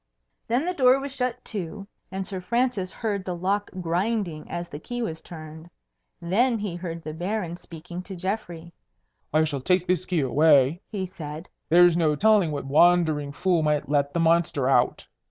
Then 0.47 0.65
the 0.65 0.73
door 0.73 0.99
was 0.99 1.15
shut 1.15 1.45
to, 1.45 1.85
and 2.11 2.25
Sir 2.25 2.41
Francis 2.41 2.91
heard 2.91 3.23
the 3.23 3.35
lock 3.35 3.69
grinding 3.79 4.49
as 4.49 4.67
the 4.67 4.79
key 4.79 5.03
was 5.03 5.21
turned. 5.21 5.69
Then 6.19 6.57
he 6.57 6.75
heard 6.75 7.03
the 7.03 7.13
Baron 7.13 7.55
speaking 7.55 8.01
to 8.01 8.15
Geoffrey. 8.15 8.73
"I 9.31 9.43
shall 9.43 9.61
take 9.61 9.85
this 9.85 10.05
key 10.07 10.21
away," 10.21 10.81
he 10.89 11.05
said; 11.05 11.49
"there's 11.69 11.95
no 11.95 12.15
telling 12.15 12.49
what 12.51 12.65
wandering 12.65 13.31
fool 13.31 13.61
might 13.61 13.89
let 13.89 14.11
the 14.11 14.19
monster 14.19 14.67
out. 14.67 15.05